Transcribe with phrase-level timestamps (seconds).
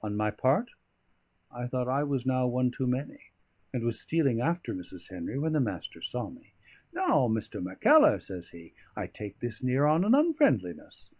[0.00, 0.70] On my part,
[1.52, 3.32] I thought I was now one too many;
[3.70, 5.10] and was stealing after Mrs.
[5.10, 6.54] Henry, when the Master saw me.
[6.90, 7.62] "Now, Mr.
[7.62, 11.10] Mackellar," says he, "I take this near on an unfriendliness.